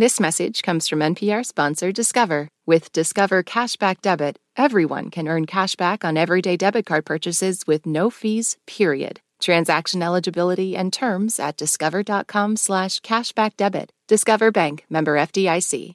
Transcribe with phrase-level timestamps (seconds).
[0.00, 2.48] This message comes from NPR sponsor Discover.
[2.64, 8.08] With Discover Cashback Debit, everyone can earn cashback on everyday debit card purchases with no
[8.08, 9.20] fees, period.
[9.42, 13.92] Transaction eligibility and terms at discover.com slash cashback debit.
[14.08, 15.92] Discover Bank, member FDIC.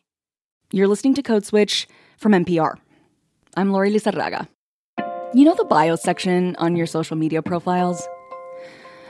[0.71, 1.87] You're listening to Code Switch
[2.19, 2.75] from NPR.
[3.57, 4.47] I'm Lori Lizarraga.
[5.33, 8.07] You know the bio section on your social media profiles?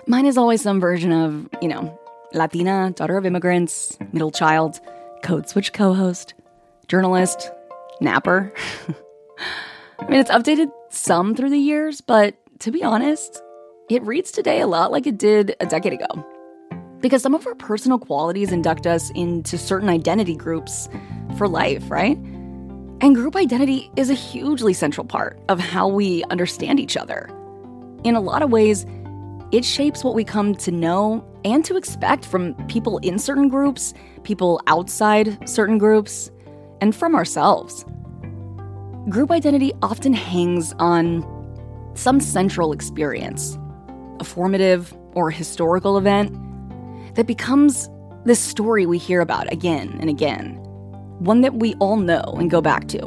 [0.07, 1.99] Mine is always some version of, you know,
[2.35, 4.13] Latina, daughter of immigrants, mm.
[4.13, 4.79] middle child,
[5.23, 6.33] code switch co host,
[6.87, 7.51] journalist,
[8.01, 8.53] napper.
[9.99, 13.41] I mean, it's updated some through the years, but to be honest,
[13.89, 16.25] it reads today a lot like it did a decade ago.
[16.99, 20.89] Because some of our personal qualities induct us into certain identity groups
[21.37, 22.17] for life, right?
[23.01, 27.29] And group identity is a hugely central part of how we understand each other.
[28.03, 28.85] In a lot of ways,
[29.51, 33.93] it shapes what we come to know and to expect from people in certain groups,
[34.23, 36.31] people outside certain groups,
[36.81, 37.85] and from ourselves.
[39.07, 41.23] Group identity often hangs on
[41.93, 43.57] some central experience,
[44.19, 46.35] a formative or historical event
[47.15, 47.89] that becomes
[48.25, 50.55] this story we hear about again and again,
[51.19, 52.99] one that we all know and go back to.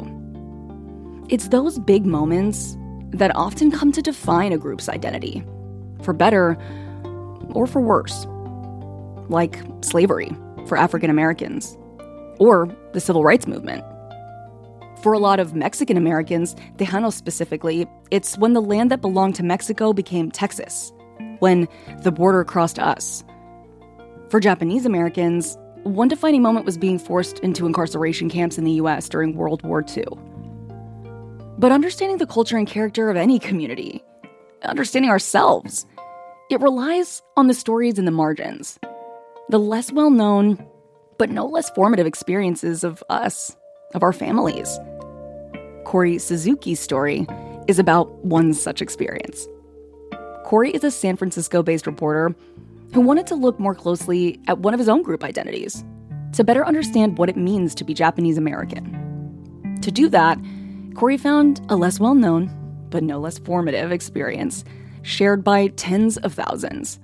[1.27, 2.77] It's those big moments
[3.11, 5.43] that often come to define a group's identity
[6.03, 6.57] for better
[7.53, 8.25] or for worse.
[9.29, 10.35] Like slavery
[10.67, 11.77] for African Americans,
[12.39, 13.83] or the civil rights movement.
[15.01, 19.43] For a lot of Mexican Americans, Tejanos specifically, it's when the land that belonged to
[19.43, 20.91] Mexico became Texas,
[21.39, 21.67] when
[22.03, 23.23] the border crossed us.
[24.29, 29.07] For Japanese Americans, one defining moment was being forced into incarceration camps in the US
[29.07, 30.05] during World War II.
[31.57, 34.03] But understanding the culture and character of any community,
[34.63, 35.85] understanding ourselves.
[36.49, 38.79] It relies on the stories in the margins,
[39.49, 40.65] the less well known,
[41.17, 43.55] but no less formative experiences of us,
[43.93, 44.79] of our families.
[45.85, 47.27] Corey Suzuki's story
[47.67, 49.47] is about one such experience.
[50.45, 52.35] Corey is a San Francisco based reporter
[52.93, 55.83] who wanted to look more closely at one of his own group identities
[56.33, 59.79] to better understand what it means to be Japanese American.
[59.81, 60.37] To do that,
[60.95, 62.49] Corey found a less well known,
[62.89, 64.63] but no less formative experience
[65.01, 66.99] shared by tens of thousands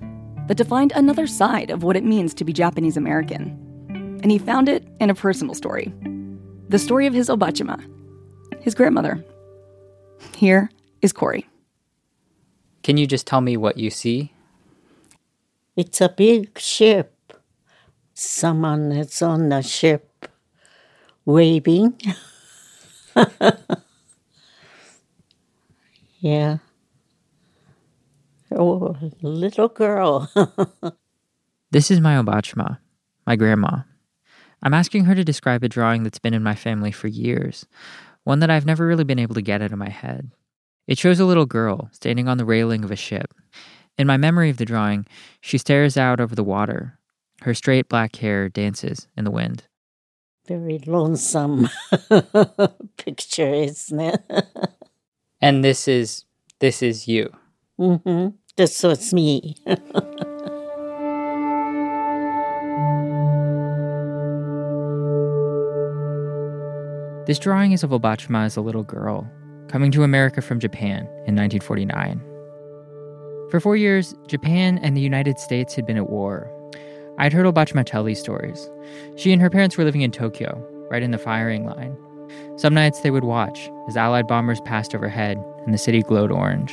[0.48, 4.20] that defined another side of what it means to be Japanese American.
[4.22, 5.94] And he found it in a personal story
[6.70, 7.80] the story of his Obachima,
[8.60, 9.24] his grandmother.
[10.36, 11.48] Here is Corey.
[12.82, 14.34] Can you just tell me what you see?
[15.76, 17.34] It's a big ship.
[18.14, 20.28] Someone is on the ship
[21.26, 22.00] waving.
[26.26, 26.58] Yeah.
[28.52, 30.28] Oh, little girl.
[31.72, 32.80] this is my Obachma,
[33.28, 33.82] my grandma.
[34.64, 37.68] I'm asking her to describe a drawing that's been in my family for years,
[38.24, 40.32] one that I've never really been able to get out of my head.
[40.88, 43.32] It shows a little girl standing on the railing of a ship.
[43.96, 45.06] In my memory of the drawing,
[45.42, 46.98] she stares out over the water.
[47.44, 49.66] Her straight black hair dances in the wind.
[50.48, 51.70] Very lonesome
[52.98, 54.24] picture, isn't it?
[55.46, 56.26] And this is
[56.60, 57.30] this is you.
[57.80, 58.30] Mm-hmm.
[58.58, 59.56] This was me.
[67.28, 69.30] this drawing is of Obachima as a little girl,
[69.68, 72.20] coming to America from Japan in 1949.
[73.52, 76.50] For four years, Japan and the United States had been at war.
[77.20, 78.68] I'd heard Obachima tell these stories.
[79.16, 81.96] She and her parents were living in Tokyo, right in the firing line.
[82.58, 86.72] Some nights they would watch as Allied bombers passed overhead and the city glowed orange.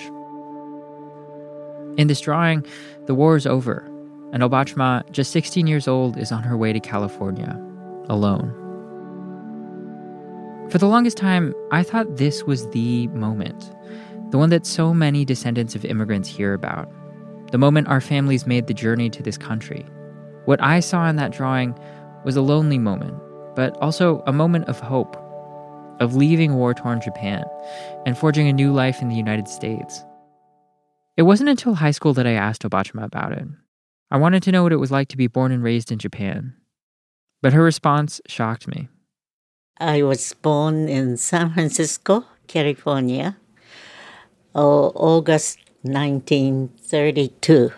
[1.98, 2.64] In this drawing,
[3.06, 3.84] the war is over,
[4.32, 7.60] and Obachma, just 16 years old, is on her way to California,
[8.08, 8.54] alone.
[10.70, 13.74] For the longest time, I thought this was the moment,
[14.30, 16.90] the one that so many descendants of immigrants hear about,
[17.50, 19.84] the moment our families made the journey to this country.
[20.46, 21.78] What I saw in that drawing
[22.24, 23.20] was a lonely moment,
[23.54, 25.18] but also a moment of hope
[26.02, 27.44] of leaving war torn Japan
[28.04, 30.04] and forging a new life in the United States.
[31.16, 33.46] It wasn't until high school that I asked Obachima about it.
[34.10, 36.54] I wanted to know what it was like to be born and raised in Japan.
[37.40, 38.88] But her response shocked me.
[39.78, 43.36] I was born in San Francisco, California,
[44.54, 47.72] August 1932.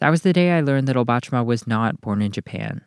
[0.00, 2.82] That was the day I learned that Obachima was not born in Japan.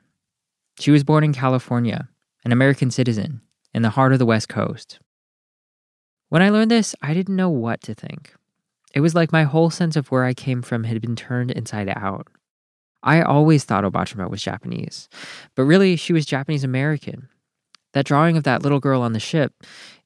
[0.79, 2.07] She was born in California,
[2.45, 3.41] an American citizen,
[3.73, 4.99] in the heart of the West Coast.
[6.29, 8.33] When I learned this, I didn't know what to think.
[8.93, 11.89] It was like my whole sense of where I came from had been turned inside
[11.95, 12.27] out.
[13.01, 15.07] I always thought Obachima was Japanese,
[15.55, 17.29] but really she was Japanese American.
[17.93, 19.53] That drawing of that little girl on the ship,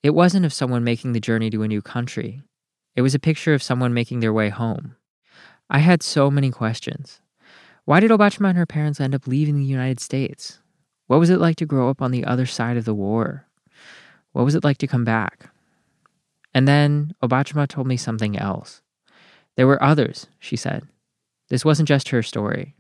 [0.04, 2.42] it wasn't of someone making the journey to a new country.
[2.96, 4.96] It was a picture of someone making their way home.
[5.70, 7.20] I had so many questions.
[7.86, 10.60] Why did Obachima and her parents end up leaving the United States?
[11.08, 13.48] What was it like to grow up on the other side of the war?
[14.34, 15.50] What was it like to come back?
[16.54, 18.82] And then Obachima told me something else.
[19.56, 20.84] There were others, she said.
[21.50, 22.76] This wasn't just her story.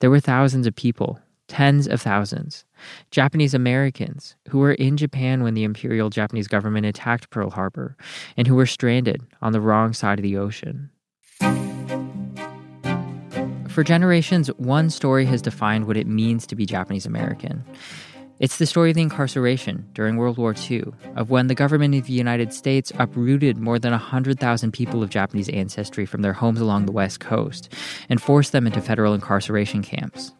[0.00, 2.64] There were thousands of people, tens of thousands,
[3.10, 7.96] Japanese Americans who were in Japan when the Imperial Japanese government attacked Pearl Harbor
[8.36, 10.90] and who were stranded on the wrong side of the ocean.
[13.68, 17.64] For generations, one story has defined what it means to be Japanese American.
[18.40, 20.84] It's the story of the incarceration during World War II,
[21.14, 25.50] of when the government of the United States uprooted more than 100,000 people of Japanese
[25.50, 27.70] ancestry from their homes along the West Coast
[28.08, 30.32] and forced them into federal incarceration camps.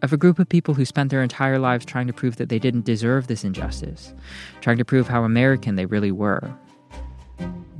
[0.00, 2.60] Of a group of people who spent their entire lives trying to prove that they
[2.60, 4.14] didn't deserve this injustice,
[4.60, 6.56] trying to prove how American they really were.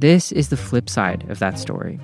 [0.00, 2.00] This is the flip side of that story.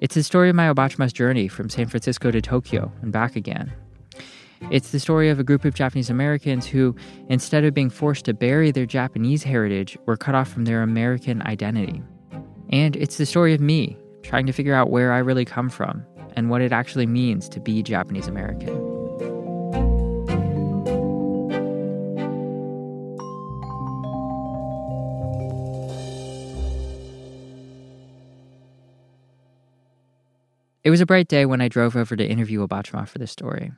[0.00, 3.74] It's the story of my Obachima's journey from San Francisco to Tokyo and back again.
[4.70, 6.96] It's the story of a group of Japanese Americans who,
[7.28, 11.42] instead of being forced to bury their Japanese heritage, were cut off from their American
[11.42, 12.02] identity.
[12.70, 16.04] And it's the story of me trying to figure out where I really come from
[16.34, 18.94] and what it actually means to be Japanese American.
[30.84, 33.72] It was a bright day when I drove over to interview Obachima for this story.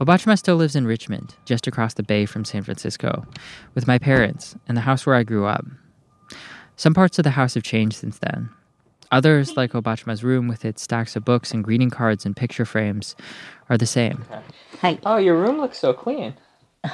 [0.00, 3.26] Obachima still lives in Richmond, just across the bay from San Francisco,
[3.74, 5.64] with my parents and the house where I grew up.
[6.76, 8.50] Some parts of the house have changed since then.
[9.10, 13.16] Others, like Obachima's room with its stacks of books and greeting cards and picture frames,
[13.68, 14.24] are the same.
[14.80, 14.98] Hi.
[15.04, 16.34] Oh, your room looks so clean.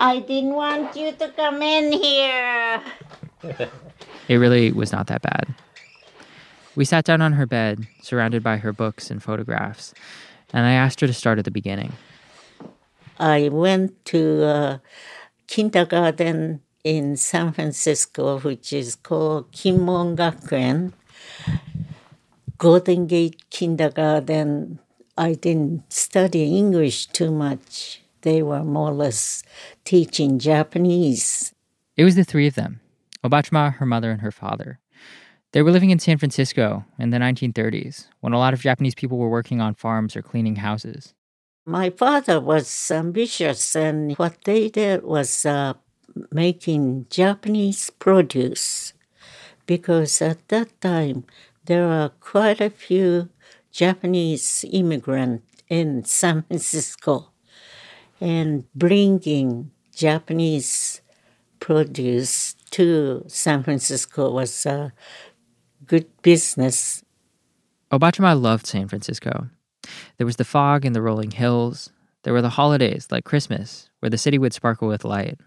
[0.00, 2.80] I didn't want you to come in here.
[4.28, 5.52] It really was not that bad.
[6.78, 9.92] We sat down on her bed, surrounded by her books and photographs,
[10.52, 11.94] and I asked her to start at the beginning.
[13.18, 14.78] I went to uh,
[15.48, 20.92] kindergarten in San Francisco, which is called Kinmon Gakuen.
[22.58, 24.78] Golden Gate Kindergarten.
[25.16, 28.02] I didn't study English too much.
[28.20, 29.42] They were more or less
[29.82, 31.52] teaching Japanese.
[31.96, 32.78] It was the three of them
[33.24, 34.78] Obachima, her mother, and her father.
[35.52, 39.16] They were living in San Francisco in the 1930s when a lot of Japanese people
[39.16, 41.14] were working on farms or cleaning houses.
[41.64, 45.74] My father was ambitious, and what they did was uh,
[46.30, 48.92] making Japanese produce
[49.66, 51.24] because at that time
[51.66, 53.28] there were quite a few
[53.70, 57.30] Japanese immigrants in San Francisco
[58.20, 61.02] and bringing Japanese
[61.60, 64.92] produce to San Francisco was a
[65.88, 67.02] good business.
[67.90, 69.48] Obachima loved San Francisco.
[70.18, 71.90] There was the fog and the rolling hills.
[72.22, 75.38] There were the holidays like Christmas, where the city would sparkle with light.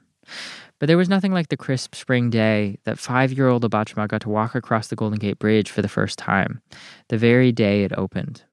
[0.80, 4.22] But there was nothing like the crisp spring day that five year old Obachima got
[4.22, 6.62] to walk across the Golden Gate Bridge for the first time,
[7.10, 8.44] the very day it opened.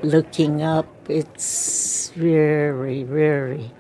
[0.03, 3.71] looking up, it's very, very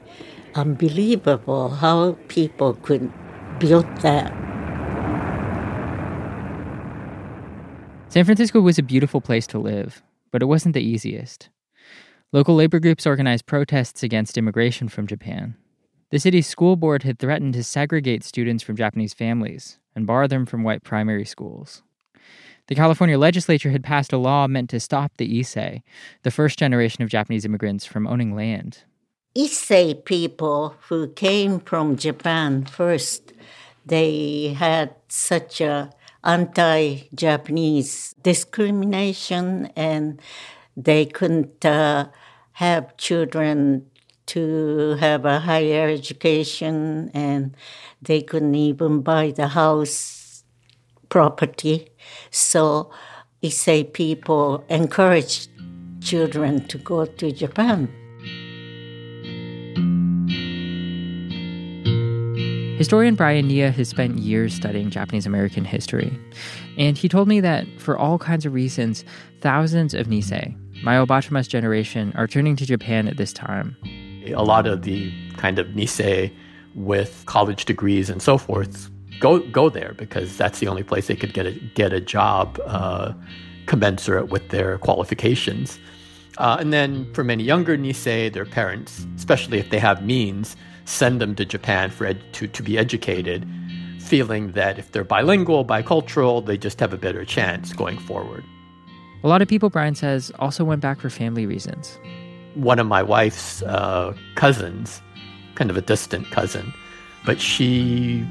[0.54, 3.12] unbelievable how people could
[3.58, 4.32] build that.
[8.08, 11.48] San Francisco was a beautiful place to live, but it wasn't the easiest.
[12.32, 15.56] Local labor groups organized protests against immigration from Japan.
[16.10, 20.46] The city's school board had threatened to segregate students from Japanese families and bar them
[20.46, 21.82] from white primary schools.
[22.68, 25.82] The California legislature had passed a law meant to stop the Issei,
[26.22, 28.84] the first generation of Japanese immigrants, from owning land.
[29.36, 33.32] Issei people who came from Japan first,
[33.84, 35.90] they had such a
[36.22, 40.20] anti-Japanese discrimination and
[40.84, 42.08] they couldn't uh,
[42.52, 43.86] have children
[44.26, 47.56] to have a higher education and
[48.00, 50.44] they couldn't even buy the house
[51.08, 51.88] property.
[52.30, 52.90] So
[53.42, 55.48] Issei people encouraged
[56.00, 57.88] children to go to Japan.
[62.80, 66.18] Historian Brian Niiya has spent years studying Japanese American history,
[66.78, 69.04] and he told me that for all kinds of reasons,
[69.42, 73.76] thousands of Nisei, my Obachima's generation, are turning to Japan at this time.
[74.26, 76.32] A lot of the kind of Nisei
[76.74, 81.16] with college degrees and so forth go go there because that's the only place they
[81.16, 83.12] could get a get a job uh,
[83.66, 85.78] commensurate with their qualifications.
[86.38, 90.56] Uh, and then for many younger Nisei, their parents, especially if they have means,
[90.86, 93.46] send them to Japan for ed- to, to be educated,
[93.98, 98.42] feeling that if they're bilingual, bicultural, they just have a better chance going forward.
[99.22, 101.98] A lot of people, Brian says, also went back for family reasons.
[102.54, 105.02] One of my wife's uh, cousins,
[105.56, 106.72] kind of a distant cousin,
[107.26, 108.26] but she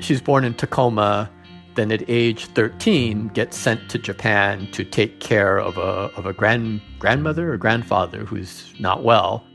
[0.00, 1.30] she's born in Tacoma.
[1.76, 6.32] Then at age 13, gets sent to Japan to take care of a, of a
[6.32, 9.46] grand, grandmother or grandfather who's not well.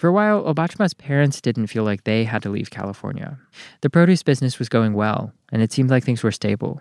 [0.00, 3.38] For a while, Obachima's parents didn't feel like they had to leave California.
[3.82, 6.80] The produce business was going well, and it seemed like things were stable.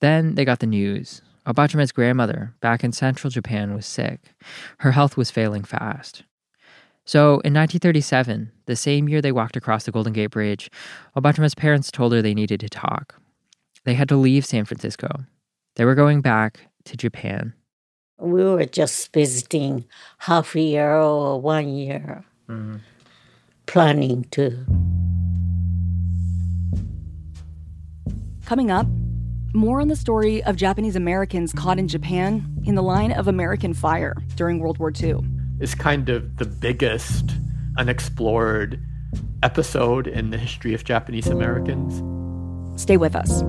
[0.00, 1.22] Then they got the news.
[1.46, 4.34] Obachima's grandmother, back in central Japan, was sick.
[4.78, 6.24] Her health was failing fast.
[7.04, 10.68] So in 1937, the same year they walked across the Golden Gate Bridge,
[11.16, 13.20] Obachima's parents told her they needed to talk.
[13.84, 15.26] They had to leave San Francisco.
[15.76, 17.54] They were going back to Japan
[18.20, 19.84] we were just visiting
[20.18, 22.76] half a year or one year, mm-hmm.
[23.66, 24.66] planning to.
[28.44, 28.86] Coming up,
[29.54, 33.74] more on the story of Japanese Americans caught in Japan in the line of American
[33.74, 35.20] fire during World War II.
[35.60, 37.32] It's kind of the biggest
[37.78, 38.82] unexplored
[39.42, 42.02] episode in the history of Japanese Americans.
[42.80, 43.42] Stay with us.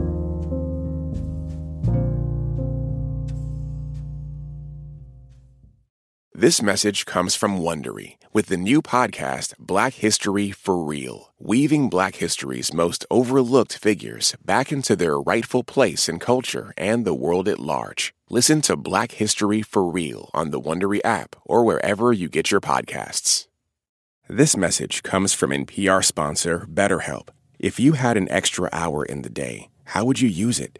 [6.42, 12.16] This message comes from Wondery with the new podcast, Black History for Real, weaving Black
[12.16, 17.60] history's most overlooked figures back into their rightful place in culture and the world at
[17.60, 18.16] large.
[18.32, 22.60] Listen to Black History for Real on the Wondery app or wherever you get your
[22.60, 23.48] podcasts.
[24.28, 27.30] This message comes from NPR sponsor BetterHelp.
[27.60, 30.80] If you had an extra hour in the day, how would you use it?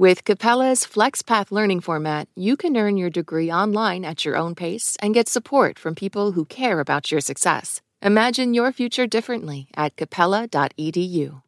[0.00, 4.96] With Capella's FlexPath learning format, you can earn your degree online at your own pace
[5.02, 7.80] and get support from people who care about your success.
[8.00, 11.42] Imagine your future differently at capella.edu.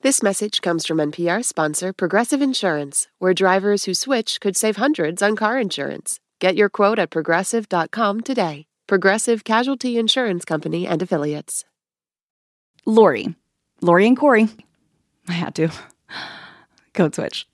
[0.00, 5.20] This message comes from NPR sponsor Progressive Insurance, where drivers who switch could save hundreds
[5.20, 6.20] on car insurance.
[6.40, 8.64] Get your quote at progressive.com today.
[8.86, 11.66] Progressive Casualty Insurance Company and Affiliates.
[12.86, 13.34] Lori.
[13.82, 14.48] Lori and Corey.
[15.28, 15.68] I had to.
[16.94, 17.46] Code Switch.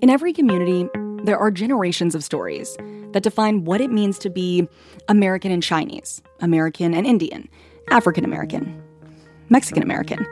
[0.00, 0.88] In every community,
[1.24, 2.76] there are generations of stories
[3.12, 4.68] that define what it means to be
[5.08, 7.48] American and Chinese, American and Indian,
[7.90, 8.82] African American,
[9.48, 10.24] Mexican American.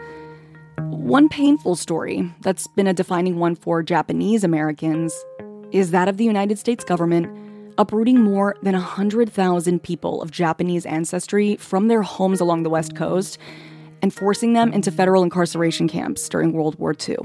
[0.90, 5.14] One painful story that's been a defining one for Japanese Americans
[5.72, 7.28] is that of the United States government
[7.78, 13.38] uprooting more than 100,000 people of Japanese ancestry from their homes along the West Coast
[14.04, 17.16] and forcing them into federal incarceration camps during World War II.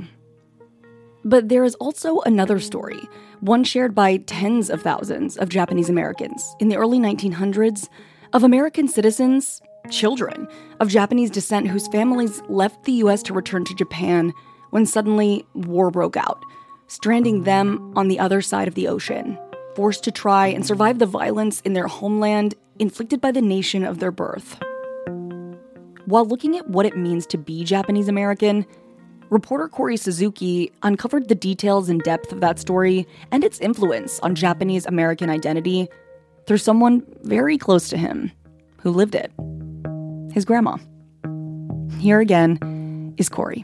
[1.25, 3.01] But there is also another story,
[3.41, 7.89] one shared by tens of thousands of Japanese Americans in the early 1900s,
[8.31, 10.47] of American citizens, children
[10.79, 14.31] of Japanese descent whose families left the US to return to Japan
[14.69, 16.41] when suddenly war broke out,
[16.87, 19.37] stranding them on the other side of the ocean,
[19.75, 23.99] forced to try and survive the violence in their homeland inflicted by the nation of
[23.99, 24.57] their birth.
[26.09, 28.65] While looking at what it means to be Japanese American,
[29.29, 34.33] reporter Corey Suzuki uncovered the details and depth of that story and its influence on
[34.33, 35.87] Japanese American identity
[36.47, 38.31] through someone very close to him
[38.81, 39.31] who lived it
[40.33, 40.77] his grandma.
[41.99, 43.63] Here again is Corey.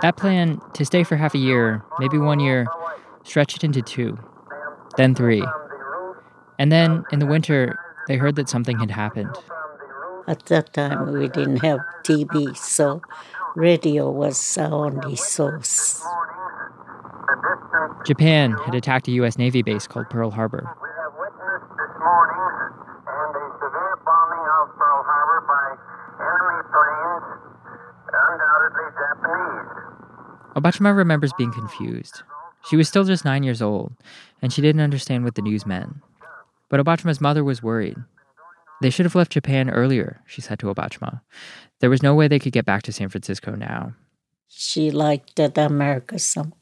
[0.00, 2.68] That plan to stay for half a year, maybe one year,
[3.24, 4.16] stretched it into two,
[4.96, 5.42] then three.
[6.58, 9.34] And then in the winter, they heard that something had happened.
[10.26, 13.00] At that time, we didn't have TV, so
[13.54, 16.02] radio was our only source.
[18.04, 19.38] Japan had attacked a U.S.
[19.38, 20.64] Navy base called Pearl Harbor.
[20.64, 22.44] We have witnessed this morning
[23.06, 25.66] and a severe bombing of Pearl Harbor by
[26.20, 27.26] enemy planes,
[28.12, 28.88] undoubtedly
[30.56, 32.22] Obachima remembers being confused.
[32.68, 33.92] She was still just nine years old,
[34.42, 35.94] and she didn't understand what the news meant.
[36.68, 37.96] But Obachima's mother was worried.
[38.80, 41.20] They should have left Japan earlier, she said to Obachima.
[41.80, 43.94] There was no way they could get back to San Francisco now.
[44.48, 46.54] She liked that America some,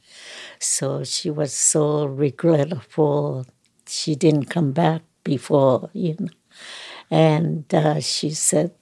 [0.59, 3.47] so she was so regretful
[3.87, 6.29] she didn't come back before, you know.
[7.11, 8.73] And uh, she said,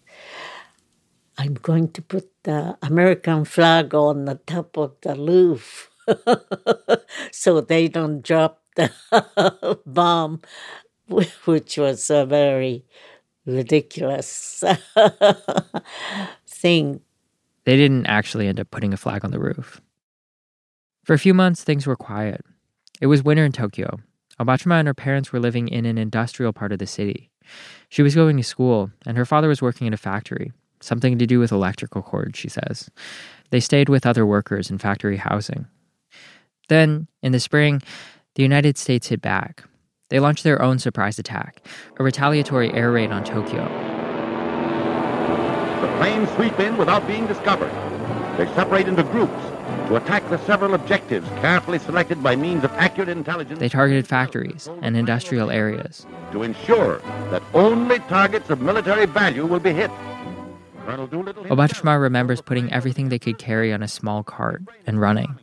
[1.36, 5.90] I'm going to put the American flag on the top of the roof
[7.32, 8.90] so they don't drop the
[9.86, 10.40] bomb,
[11.44, 12.84] which was a very
[13.46, 14.62] ridiculous
[16.46, 17.00] thing.
[17.64, 19.80] They didn't actually end up putting a flag on the roof.
[21.04, 22.42] For a few months, things were quiet.
[23.00, 23.98] It was winter in Tokyo.
[24.40, 27.30] Obachima and her parents were living in an industrial part of the city.
[27.88, 31.26] She was going to school, and her father was working in a factory, something to
[31.26, 32.90] do with electrical cords, she says.
[33.50, 35.66] They stayed with other workers in factory housing.
[36.68, 37.82] Then, in the spring,
[38.34, 39.64] the United States hit back.
[40.14, 41.60] They launched their own surprise attack,
[41.98, 43.64] a retaliatory air raid on Tokyo.
[45.80, 47.72] The planes sweep in without being discovered.
[48.38, 49.42] They separate into groups
[49.88, 53.58] to attack the several objectives carefully selected by means of accurate intelligence.
[53.58, 56.06] They targeted factories and industrial areas.
[56.30, 56.98] To ensure
[57.32, 59.90] that only targets of military value will be hit.
[60.86, 61.46] Colonel Doolittle.
[61.46, 65.40] Obachima remembers putting everything they could carry on a small cart and running.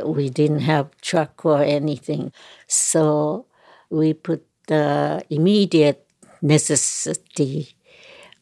[0.00, 2.30] We didn't have truck or anything,
[2.68, 3.46] so
[3.90, 6.06] we put the immediate
[6.42, 7.76] necessity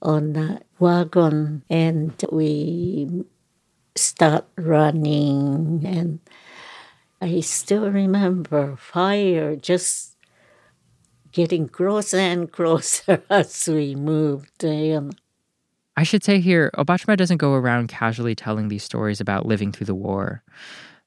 [0.02, 3.24] on the wagon and we
[3.96, 6.18] start running and
[7.20, 10.16] I still remember fire just
[11.32, 14.62] getting closer and closer as we moved.
[14.62, 15.10] Know.
[15.96, 19.86] I should say here, Obachima doesn't go around casually telling these stories about living through
[19.86, 20.42] the war.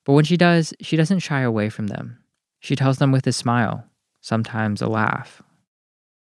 [0.06, 2.18] But when she does, she doesn't shy away from them.
[2.60, 3.86] She tells them with a smile,
[4.22, 5.42] sometimes a laugh.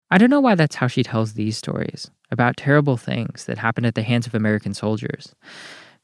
[0.10, 3.86] I don't know why that's how she tells these stories about terrible things that happened
[3.86, 5.36] at the hands of American soldiers.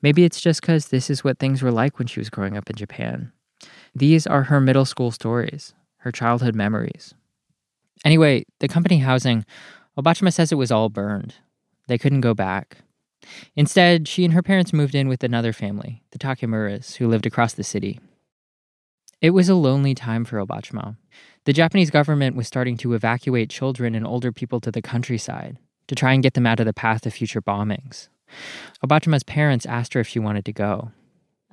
[0.02, 2.70] Maybe it's just because this is what things were like when she was growing up
[2.70, 3.32] in Japan.
[3.96, 7.14] These are her middle school stories, her childhood memories.
[8.04, 9.46] Anyway, the company housing,
[9.98, 11.36] Obachima says it was all burned.
[11.88, 12.78] They couldn't go back.
[13.56, 17.54] Instead, she and her parents moved in with another family, the Takemuras, who lived across
[17.54, 18.02] the city.
[19.22, 20.98] It was a lonely time for Obachima.
[21.46, 25.96] The Japanese government was starting to evacuate children and older people to the countryside to
[25.96, 28.08] try and get them out of the path of future bombings.
[28.86, 30.92] Obachima's parents asked her if she wanted to go.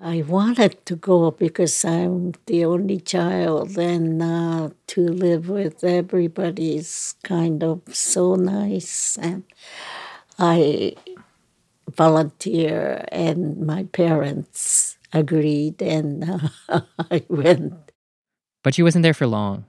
[0.00, 6.76] I wanted to go because I'm the only child, and uh, to live with everybody
[6.76, 9.18] is kind of so nice.
[9.18, 9.42] And
[10.38, 10.94] I
[11.90, 17.74] volunteer, and my parents agreed, and uh, I went.
[18.62, 19.66] But she wasn't there for long.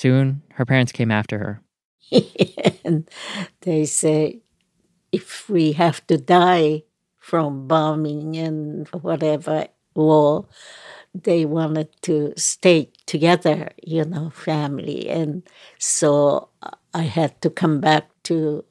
[0.00, 1.62] Soon, her parents came after her.
[2.86, 3.06] and
[3.60, 4.40] they say,
[5.12, 6.84] if we have to die
[7.18, 10.46] from bombing and whatever war,
[11.12, 15.06] they wanted to stay together, you know, family.
[15.10, 15.42] And
[15.78, 16.48] so
[16.94, 18.64] I had to come back to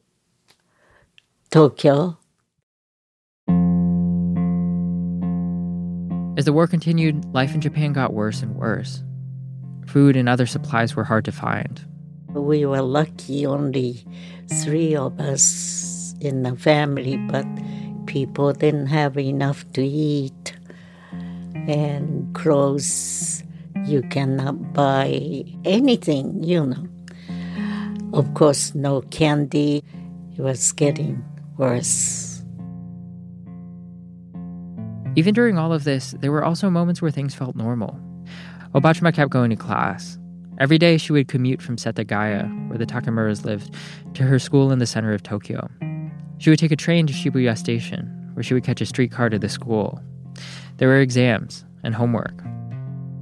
[1.51, 2.17] Tokyo.
[6.39, 9.03] As the war continued, life in Japan got worse and worse.
[9.89, 11.83] Food and other supplies were hard to find.
[12.29, 14.05] We were lucky, only
[14.61, 17.45] three of us in the family, but
[18.05, 20.55] people didn't have enough to eat.
[21.65, 23.43] And clothes,
[23.85, 26.87] you cannot buy anything, you know.
[28.13, 29.83] Of course, no candy.
[30.37, 31.25] It was getting
[31.57, 32.43] worse.
[35.15, 37.99] Even during all of this, there were also moments where things felt normal.
[38.75, 40.19] Obachima kept going to class.
[40.59, 43.73] Every day, she would commute from Setagaya, where the Takamuras lived,
[44.13, 45.67] to her school in the center of Tokyo.
[46.37, 49.39] She would take a train to Shibuya Station, where she would catch a streetcar to
[49.39, 49.99] the school.
[50.77, 52.43] There were exams and homework.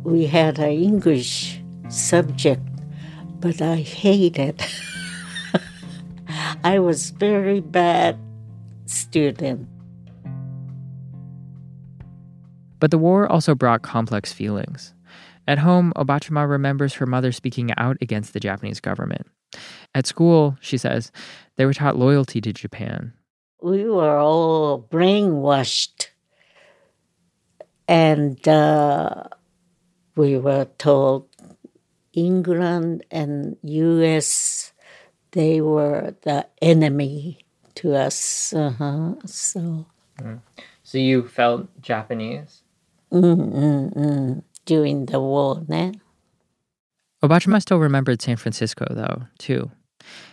[0.03, 2.67] We had an English subject,
[3.39, 4.61] but I hated.
[4.61, 5.61] It.
[6.63, 8.19] I was very bad
[8.85, 9.67] student.
[12.79, 14.93] But the war also brought complex feelings.
[15.47, 19.27] At home, Obachima remembers her mother speaking out against the Japanese government.
[19.95, 21.11] At school, she says,
[21.55, 23.13] they were taught loyalty to Japan.
[23.61, 26.07] We were all brainwashed.
[27.87, 29.23] And uh,
[30.17, 31.29] we were told
[32.11, 34.73] England and US,
[35.31, 38.53] they were the enemy to us.
[38.53, 39.15] Uh-huh.
[39.25, 39.85] So.
[40.83, 42.63] So you felt Japanese?
[43.11, 44.43] Mm-mm-mm.
[44.67, 45.95] During the war, né?
[47.23, 49.71] Obachima still remembered San Francisco, though, too.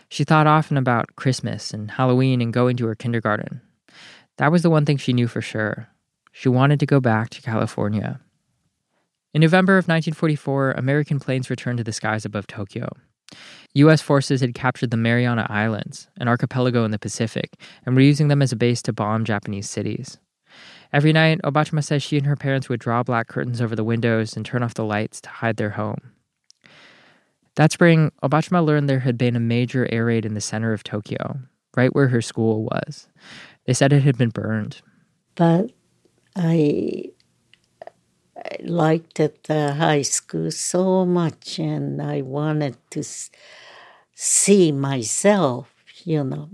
[0.08, 3.62] She thought often about Christmas and Halloween and going to her kindergarten.
[4.38, 5.88] That was the one thing she knew for sure.
[6.32, 8.20] She wanted to go back to California.
[9.32, 12.88] In November of 1944, American planes returned to the skies above Tokyo.
[13.74, 14.02] U.S.
[14.02, 17.54] forces had captured the Mariana Islands, an archipelago in the Pacific,
[17.86, 20.18] and were using them as a base to bomb Japanese cities.
[20.94, 24.36] Every night, Obachima says she and her parents would draw black curtains over the windows
[24.36, 26.12] and turn off the lights to hide their home.
[27.56, 30.84] That spring, Obachima learned there had been a major air raid in the center of
[30.84, 31.40] Tokyo,
[31.76, 33.08] right where her school was.
[33.66, 34.82] They said it had been burned.
[35.34, 35.72] But
[36.36, 37.10] I,
[38.36, 43.02] I liked at the uh, high school so much, and I wanted to
[44.14, 46.50] see myself, you know.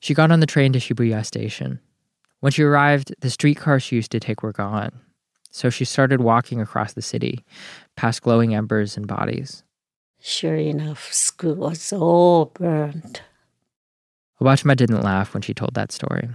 [0.00, 1.80] She got on the train to Shibuya Station.
[2.40, 4.92] When she arrived, the streetcars she used to take were gone.
[5.50, 7.44] So she started walking across the city,
[7.96, 9.62] past glowing embers and bodies.
[10.20, 13.20] Sure enough, school was all burned.
[14.40, 16.30] Obachima didn't laugh when she told that story.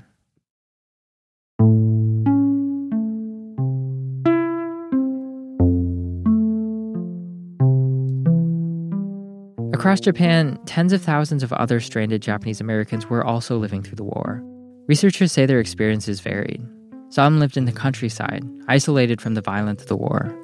[9.73, 14.03] Across Japan, tens of thousands of other stranded Japanese Americans were also living through the
[14.03, 14.43] war.
[14.87, 16.61] Researchers say their experiences varied.
[17.09, 20.37] Some lived in the countryside, isolated from the violence of the war.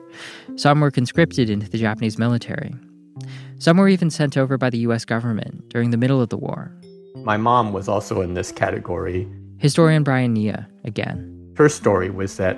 [0.56, 2.74] Some were conscripted into the Japanese military.
[3.60, 6.72] Some were even sent over by the US government during the middle of the war.
[7.18, 9.28] My mom was also in this category.
[9.60, 11.54] Historian Brian Niiya, again.
[11.56, 12.58] Her story was that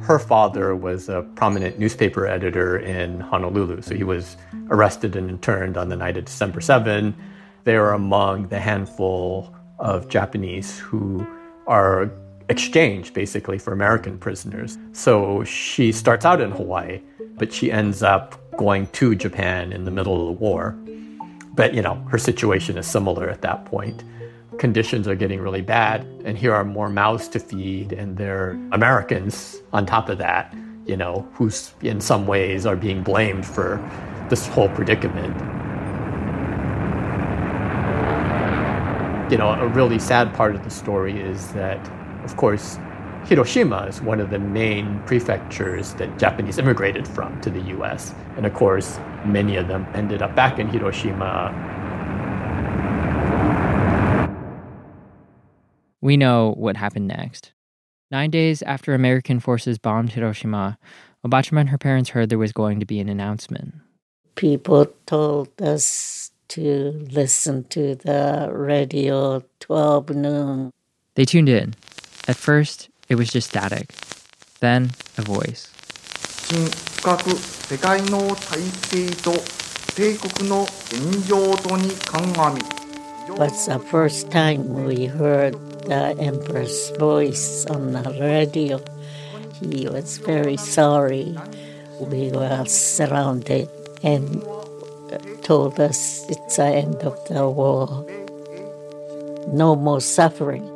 [0.00, 3.82] her father was a prominent newspaper editor in Honolulu.
[3.82, 4.38] So he was
[4.70, 7.14] arrested and interned on the night of December 7.
[7.64, 11.26] They were among the handful of Japanese who
[11.66, 12.10] are
[12.48, 14.78] exchanged basically for American prisoners.
[14.92, 17.00] So she starts out in Hawaii,
[17.36, 20.76] but she ends up going to Japan in the middle of the war.
[21.54, 24.04] But, you know, her situation is similar at that point.
[24.58, 29.56] Conditions are getting really bad, and here are more mouths to feed, and they're Americans
[29.72, 30.54] on top of that,
[30.86, 33.80] you know, who in some ways are being blamed for
[34.28, 35.34] this whole predicament.
[39.32, 41.80] You know, a really sad part of the story is that,
[42.22, 42.78] of course,
[43.24, 48.14] Hiroshima is one of the main prefectures that Japanese immigrated from to the US.
[48.36, 51.48] And of course, many of them ended up back in Hiroshima.
[56.02, 57.52] We know what happened next.
[58.10, 60.76] Nine days after American forces bombed Hiroshima,
[61.26, 63.76] Obachima and her parents heard there was going to be an announcement.
[64.34, 70.71] People told us to listen to the radio 12 noon.
[71.15, 71.75] They tuned in.
[72.27, 73.93] At first, it was just static.
[74.59, 75.71] Then, a voice.
[76.47, 76.65] 新
[77.01, 79.33] 深く世界の体制と
[79.95, 82.77] 帝国の現状とに鑑み
[83.37, 85.53] was the first time we heard
[85.85, 88.79] the Emperor's voice on the radio.
[89.61, 91.37] He was very sorry.
[91.99, 93.69] We were surrounded
[94.01, 94.41] and
[95.42, 98.06] told us it's the end of the war.
[99.48, 100.66] No more suffering.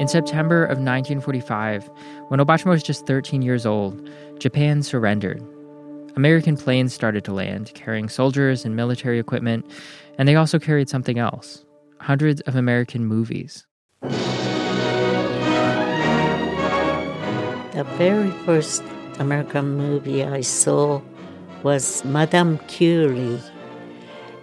[0.00, 1.90] In September of 1945,
[2.28, 5.42] when Obachima was just 13 years old, Japan surrendered.
[6.16, 9.64] American planes started to land, carrying soldiers and military equipment,
[10.18, 11.64] and they also carried something else
[12.00, 13.66] hundreds of American movies.
[17.72, 18.82] The very first
[19.18, 21.00] American movie I saw
[21.62, 23.40] was Madame Curie.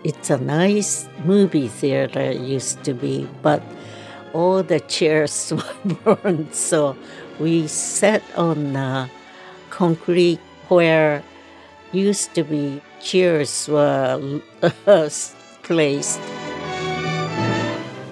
[0.03, 3.61] It's a nice movie theater, used to be, but
[4.33, 5.53] all the chairs
[6.05, 6.97] were burned, so
[7.39, 9.09] we sat on
[9.69, 11.23] concrete where
[11.91, 14.41] used to be chairs were
[15.63, 16.19] placed.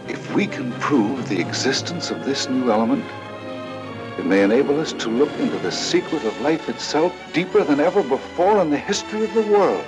[0.07, 3.03] If we can prove the existence of this new element,
[4.21, 8.03] it may enable us to look into the secret of life itself deeper than ever
[8.03, 9.83] before in the history of the world.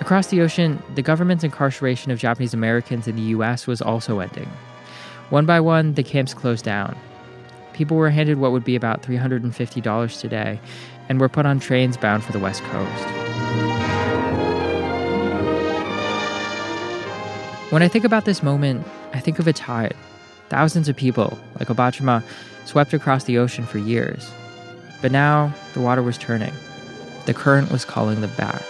[0.00, 4.48] Across the ocean, the government's incarceration of Japanese Americans in the US was also ending.
[5.28, 6.96] One by one, the camps closed down.
[7.74, 10.58] People were handed what would be about $350 today
[11.10, 13.04] and were put on trains bound for the West Coast.
[17.70, 19.94] When I think about this moment, I think of a tide.
[20.52, 22.22] Thousands of people, like Obachima,
[22.66, 24.30] swept across the ocean for years.
[25.00, 26.52] But now the water was turning.
[27.24, 28.60] The current was calling them back.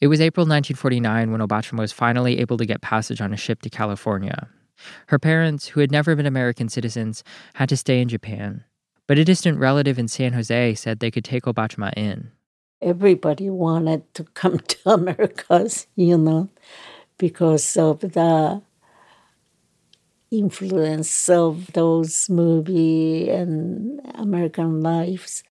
[0.00, 3.62] It was April 1949 when Obachima was finally able to get passage on a ship
[3.62, 4.48] to California.
[5.08, 8.62] Her parents, who had never been American citizens, had to stay in Japan.
[9.08, 12.30] But a distant relative in San Jose said they could take Obachima in.
[12.80, 16.48] Everybody wanted to come to Americas, you know,
[17.18, 18.62] because of the
[20.30, 25.42] influence of those movie and American lives.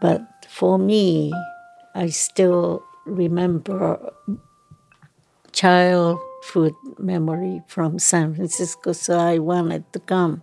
[0.00, 1.32] But for me,
[1.94, 4.12] I still remember
[5.52, 10.42] childhood memory from San Francisco, so I wanted to come.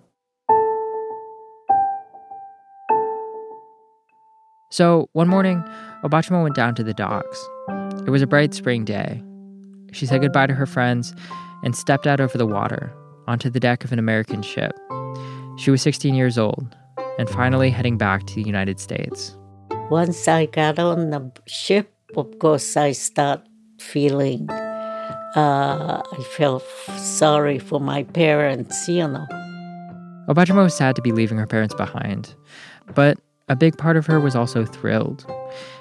[4.71, 5.63] So one morning,
[6.03, 7.49] Obachima went down to the docks.
[8.05, 9.23] It was a bright spring day.
[9.91, 11.13] She said goodbye to her friends
[11.63, 12.93] and stepped out over the water
[13.27, 14.71] onto the deck of an American ship.
[15.57, 16.75] She was 16 years old
[17.17, 19.35] and finally heading back to the United States.
[19.89, 23.41] Once I got on the ship, of course, I start
[23.79, 24.49] feeling.
[25.35, 26.63] Uh, I felt
[26.95, 29.25] sorry for my parents, you know.
[30.27, 32.35] Obachima was sad to be leaving her parents behind,
[32.93, 33.17] but
[33.49, 35.25] a big part of her was also thrilled.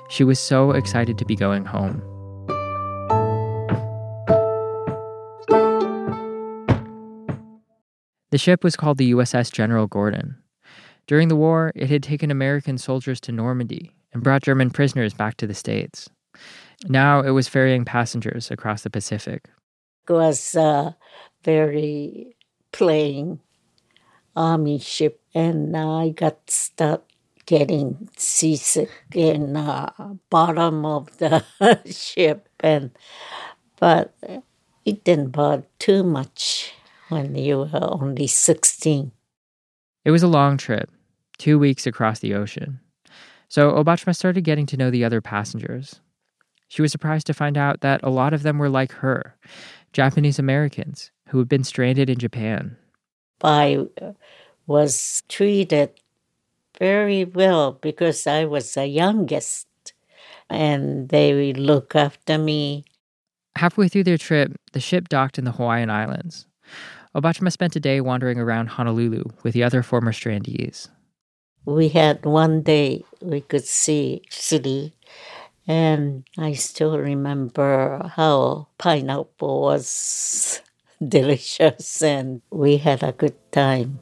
[0.09, 2.03] She was so excited to be going home.
[8.31, 10.37] The ship was called the USS General Gordon.
[11.07, 15.37] During the war, it had taken American soldiers to Normandy and brought German prisoners back
[15.39, 16.09] to the States.
[16.87, 19.49] Now it was ferrying passengers across the Pacific.
[20.09, 20.93] It was uh,
[21.43, 22.37] very
[22.73, 23.41] plain
[24.37, 27.08] army ship, and I got stuck
[27.49, 31.43] getting seasick in the uh, bottom of the
[31.91, 32.91] ship, and
[33.81, 34.15] but
[34.85, 36.75] it didn't bother too much
[37.09, 39.11] when you were only 16.
[40.05, 40.91] It was a long trip,
[41.39, 42.81] two weeks across the ocean.
[43.49, 46.03] So Obachima started getting to know the other passengers.
[46.69, 49.39] She was surprised to find out that a lot of them were like her,
[49.95, 52.77] Japanese Americans who had been stranded in Japan.
[53.43, 53.87] I
[54.67, 55.93] was treated
[56.79, 59.67] very well because I was the youngest
[60.49, 62.85] and they would look after me.
[63.57, 66.47] Halfway through their trip, the ship docked in the Hawaiian Islands.
[67.15, 70.89] Obachima spent a day wandering around Honolulu with the other former strandees
[71.69, 74.95] we had one day we could see city
[75.67, 80.63] and i still remember how pineapple was
[81.07, 84.01] delicious and we had a good time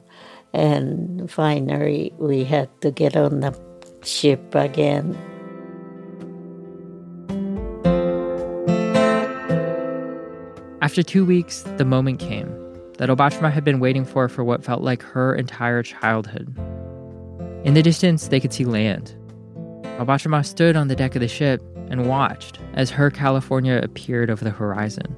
[0.57, 3.53] and finally we had to get on the
[4.03, 5.15] ship again
[10.81, 12.47] after two weeks the moment came
[12.97, 16.53] that obachima had been waiting for for what felt like her entire childhood
[17.67, 19.13] in the distance, they could see land.
[19.99, 24.45] Obachima stood on the deck of the ship and watched as her California appeared over
[24.45, 25.17] the horizon.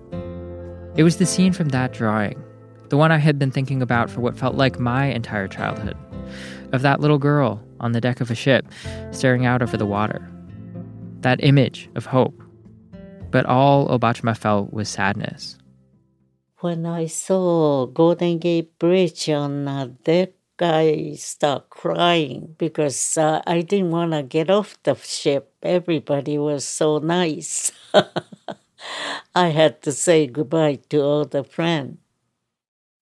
[0.95, 2.41] It was the scene from that drawing,
[2.89, 5.97] the one I had been thinking about for what felt like my entire childhood,
[6.71, 8.65] of that little girl on the deck of a ship
[9.11, 10.29] staring out over the water.
[11.21, 12.41] That image of hope.
[13.31, 15.57] But all Obachima felt was sadness.
[16.59, 23.61] When I saw Golden Gate Bridge on the deck I start crying because uh, I
[23.61, 25.53] didn't want to get off the ship.
[25.63, 27.71] Everybody was so nice.
[29.35, 31.99] I had to say goodbye to all the friends.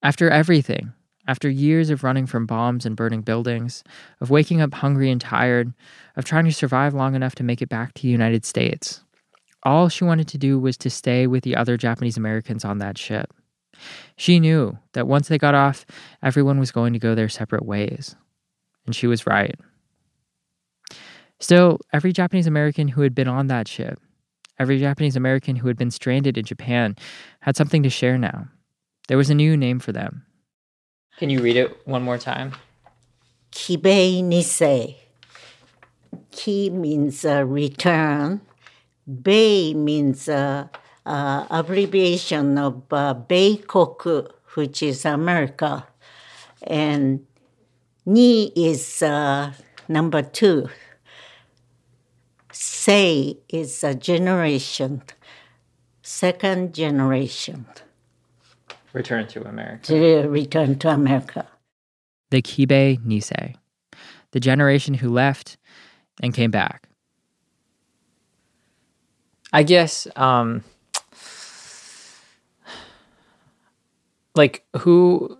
[0.07, 0.93] After everything,
[1.27, 3.83] after years of running from bombs and burning buildings,
[4.21, 5.73] of waking up hungry and tired,
[6.15, 9.03] of trying to survive long enough to make it back to the United States,
[9.63, 12.97] all she wanted to do was to stay with the other Japanese Americans on that
[12.97, 13.33] ship.
[14.15, 15.85] She knew that once they got off,
[16.23, 18.15] everyone was going to go their separate ways.
[18.85, 19.59] And she was right.
[21.41, 23.99] Still, every Japanese American who had been on that ship,
[24.59, 26.95] Every Japanese American who had been stranded in Japan
[27.41, 28.47] had something to share now.
[29.07, 30.25] There was a new name for them.
[31.17, 32.53] Can you read it one more time?
[33.51, 34.95] Kibei Nisei.
[36.31, 38.41] Ki means uh, return.
[39.07, 40.67] Bei means uh,
[41.05, 45.87] uh, abbreviation of uh, Beikoku, which is America.
[46.61, 47.25] And
[48.05, 49.53] Ni is uh,
[49.87, 50.69] number two.
[52.51, 55.03] Sei is a generation,
[56.01, 57.65] second generation.
[58.97, 59.85] Return to America.
[59.93, 61.47] To return to America.
[62.31, 63.53] The Kibei Nisei,
[64.31, 65.57] the generation who left
[66.23, 66.89] and came back.
[69.53, 70.63] I guess, um,
[74.35, 75.37] like, who,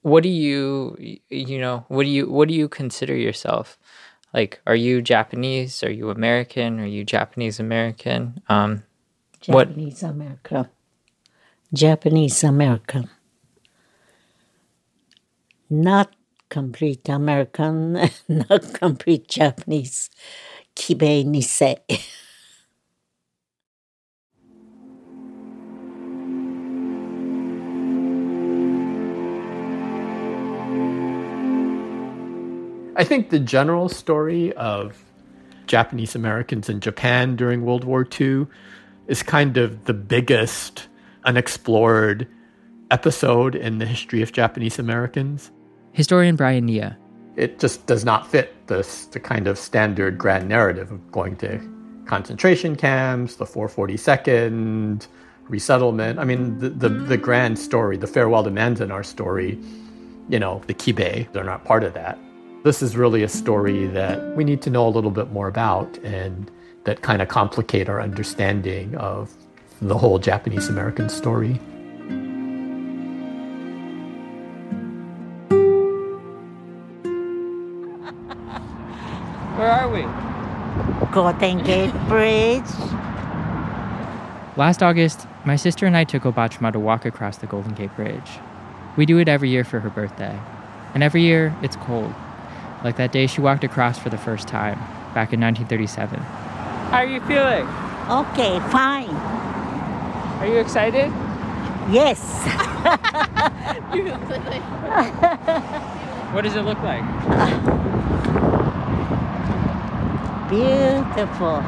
[0.00, 0.96] what do you,
[1.28, 3.78] you know, what do you, what do you consider yourself?
[4.32, 5.82] Like, are you Japanese?
[5.84, 6.80] Are you American?
[6.80, 8.40] Are you Japanese American?
[8.48, 8.82] Um,
[9.42, 10.70] Japanese American.
[11.74, 13.08] Japanese American.
[15.70, 16.14] Not
[16.50, 17.94] complete American,
[18.28, 20.10] not complete Japanese.
[20.76, 21.78] Kibei Nisei.
[32.94, 35.02] I think the general story of
[35.66, 38.46] Japanese Americans in Japan during World War II
[39.06, 40.88] is kind of the biggest
[41.24, 42.28] unexplored
[42.90, 45.50] episode in the history of Japanese Americans.
[45.92, 46.96] Historian Brian Niiya.
[47.36, 51.60] It just does not fit this the kind of standard grand narrative of going to
[52.06, 55.06] concentration camps, the 442nd,
[55.48, 56.18] resettlement.
[56.18, 59.58] I mean, the, the, the grand story, the farewell to Manzanar story,
[60.28, 62.18] you know, the Kibei, they're not part of that.
[62.64, 65.98] This is really a story that we need to know a little bit more about
[65.98, 66.50] and
[66.84, 69.34] that kind of complicate our understanding of
[69.82, 71.54] the whole Japanese American story.
[79.56, 80.02] Where are we?
[81.12, 82.62] Golden Gate Bridge.
[84.56, 88.38] Last August, my sister and I took Obachima to walk across the Golden Gate Bridge.
[88.96, 90.38] We do it every year for her birthday.
[90.94, 92.14] And every year, it's cold.
[92.84, 94.78] Like that day she walked across for the first time,
[95.14, 96.20] back in 1937.
[96.20, 97.66] How are you feeling?
[98.08, 99.41] Okay, fine.
[100.42, 101.08] Are you excited?
[101.88, 102.18] Yes.
[106.32, 107.04] What does it look like?
[110.50, 111.62] Beautiful.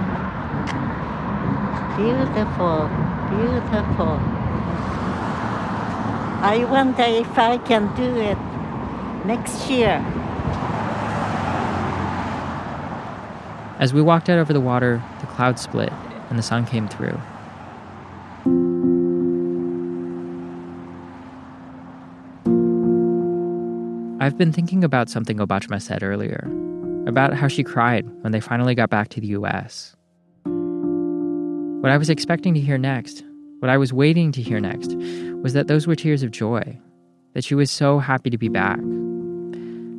[1.94, 2.88] Beautiful.
[3.30, 4.18] Beautiful.
[6.42, 8.38] I wonder if I can do it
[9.24, 10.04] next year.
[13.78, 15.92] As we walked out over the water, the clouds split
[16.28, 17.20] and the sun came through.
[24.24, 26.50] I've been thinking about something Obachima said earlier
[27.06, 29.94] about how she cried when they finally got back to the US.
[30.44, 33.22] What I was expecting to hear next,
[33.58, 34.94] what I was waiting to hear next,
[35.42, 36.80] was that those were tears of joy,
[37.34, 38.78] that she was so happy to be back.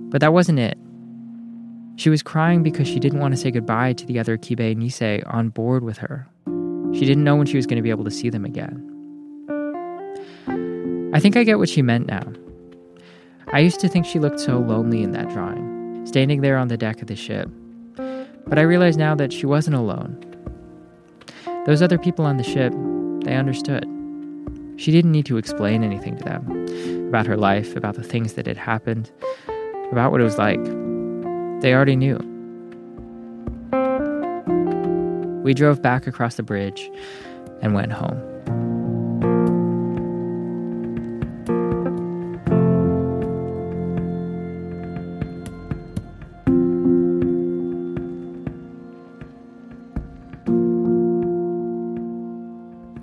[0.10, 0.76] But that wasn't it.
[1.98, 5.22] She was crying because she didn't want to say goodbye to the other Kibei Nisei
[5.32, 6.28] on board with her.
[6.96, 8.92] She didn't know when she was going to be able to see them again.
[11.14, 12.24] I think I get what she meant now.
[13.56, 16.76] I used to think she looked so lonely in that drawing, standing there on the
[16.76, 17.50] deck of the ship.
[17.96, 20.20] But I realize now that she wasn't alone.
[21.66, 22.74] Those other people on the ship,
[23.24, 23.86] they understood.
[24.76, 28.46] She didn't need to explain anything to them about her life, about the things that
[28.46, 29.10] had happened,
[29.90, 30.62] about what it was like.
[31.62, 32.18] They already knew.
[35.46, 36.92] We drove back across the bridge
[37.62, 38.35] and went home.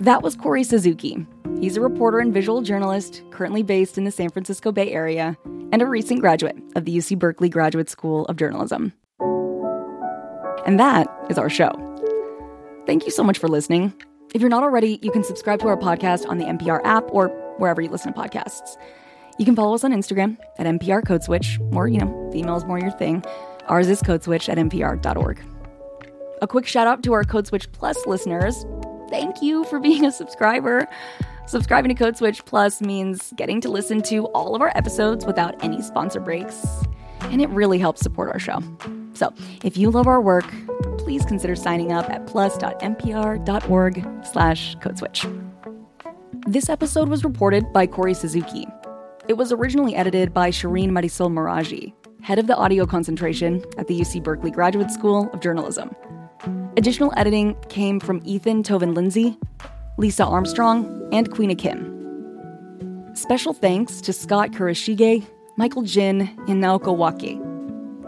[0.03, 1.25] That was Kori Suzuki.
[1.61, 5.37] He's a reporter and visual journalist currently based in the San Francisco Bay Area
[5.71, 8.91] and a recent graduate of the UC Berkeley Graduate School of Journalism.
[10.65, 11.71] And that is our show.
[12.85, 13.93] Thank you so much for listening.
[14.35, 17.29] If you're not already, you can subscribe to our podcast on the NPR app or
[17.57, 18.75] wherever you listen to podcasts.
[19.39, 22.65] You can follow us on Instagram at NPR Code Switch, or, you know, email is
[22.65, 23.23] more your thing.
[23.69, 25.41] Ours is codeswitch at npr.org.
[26.41, 28.65] A quick shout out to our Code Switch Plus listeners.
[29.13, 30.87] Thank you for being a subscriber.
[31.45, 35.63] Subscribing to Code Switch Plus means getting to listen to all of our episodes without
[35.63, 36.65] any sponsor breaks,
[37.25, 38.59] and it really helps support our show.
[39.13, 39.31] So,
[39.63, 40.51] if you love our work,
[40.97, 45.51] please consider signing up at plus.npr.org slash codeswitch.
[46.47, 48.65] This episode was reported by Kori Suzuki.
[49.27, 51.93] It was originally edited by Shireen Marisol Meraji,
[52.23, 55.95] head of the audio concentration at the UC Berkeley Graduate School of Journalism.
[56.75, 59.37] Additional editing came from Ethan Toven-Lindsey,
[59.97, 61.89] Lisa Armstrong, and Queena Kim.
[63.15, 65.25] Special thanks to Scott Kurashige,
[65.55, 67.39] Michael Jin, and Naoko Waki.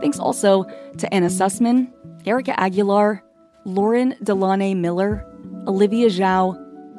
[0.01, 0.63] Thanks also
[0.97, 1.91] to Anna Sussman,
[2.25, 3.23] Erica Aguilar,
[3.65, 5.25] Lauren Delane Miller,
[5.67, 6.57] Olivia Zhao,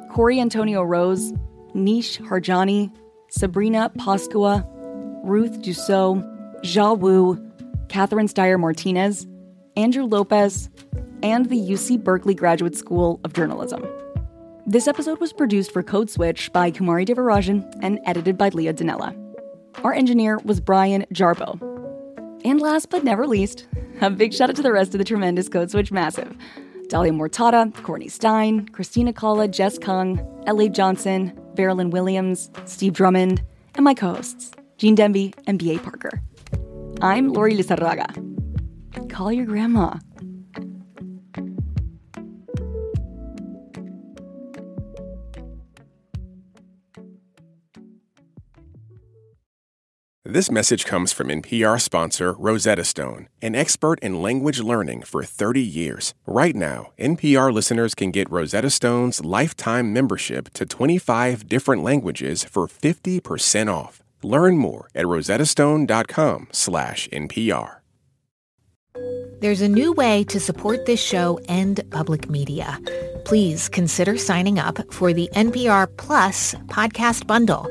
[0.09, 1.33] Corey Antonio Rose,
[1.73, 2.91] Nish Harjani,
[3.29, 4.65] Sabrina Pascua,
[5.23, 6.23] Ruth Dussault,
[6.63, 7.37] Jia Wu,
[7.89, 9.27] Catherine Steyer Martinez,
[9.75, 10.69] Andrew Lopez,
[11.23, 13.85] and the UC Berkeley Graduate School of Journalism.
[14.65, 19.15] This episode was produced for Code Switch by Kumari Devarajan and edited by Leah Donnella.
[19.83, 21.61] Our engineer was Brian Jarboe.
[22.43, 23.67] And last but never least,
[24.01, 26.35] a big shout out to the rest of the tremendous Code Switch Massive.
[26.87, 30.69] Dahlia Mortada, Courtney Stein, Christina Cala, Jess Kung, L.A.
[30.69, 33.43] Johnson, Veralyn Williams, Steve Drummond,
[33.75, 35.79] and my co-hosts, Gene Demby and B.A.
[35.79, 36.21] Parker.
[37.01, 38.07] I'm Lori Lizarraga.
[39.09, 39.97] Call your grandma.
[50.37, 55.63] This message comes from NPR sponsor Rosetta Stone, an expert in language learning for 30
[55.63, 56.13] years.
[56.27, 62.67] Right now, NPR listeners can get Rosetta Stone's lifetime membership to 25 different languages for
[62.67, 64.03] 50% off.
[64.21, 67.71] Learn more at rosettastone.com/npr.
[69.39, 72.79] There's a new way to support this show and public media.
[73.25, 77.65] Please consider signing up for the NPR Plus podcast bundle.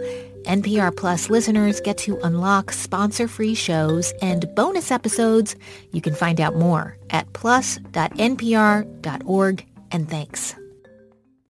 [0.47, 5.57] NPR Plus listeners get to unlock sponsor-free shows and bonus episodes.
[5.93, 7.87] You can find out more at plus.npr.org
[9.93, 10.57] and thanks.